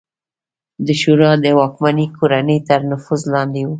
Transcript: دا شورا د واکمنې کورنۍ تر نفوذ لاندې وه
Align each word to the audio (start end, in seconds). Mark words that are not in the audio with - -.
دا 0.85 0.93
شورا 1.01 1.31
د 1.43 1.45
واکمنې 1.59 2.05
کورنۍ 2.17 2.57
تر 2.69 2.79
نفوذ 2.91 3.21
لاندې 3.33 3.61
وه 3.63 3.69